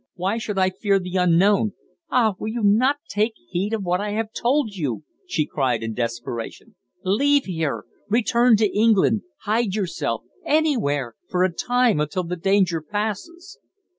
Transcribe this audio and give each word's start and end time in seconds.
Why 0.15 0.39
should 0.39 0.57
I 0.57 0.71
fear 0.71 0.97
the 0.97 1.17
unknown?" 1.17 1.73
"Ah! 2.09 2.33
will 2.39 2.47
you 2.47 2.63
not 2.63 2.95
take 3.07 3.33
heed 3.51 3.71
of 3.71 3.83
what 3.83 4.01
I 4.01 4.13
have 4.13 4.31
told 4.33 4.73
you?" 4.75 5.03
she 5.27 5.45
cried 5.45 5.83
in 5.83 5.93
desperation. 5.93 6.73
"Leave 7.05 7.45
here. 7.45 7.85
Return 8.09 8.57
to 8.57 8.75
England 8.75 9.21
hide 9.41 9.75
yourself 9.75 10.23
anywhere 10.43 11.13
for 11.29 11.43
a 11.43 11.53
time, 11.53 11.99
until 11.99 12.23
the 12.23 12.35
danger 12.35 12.81
passes." 12.81 13.59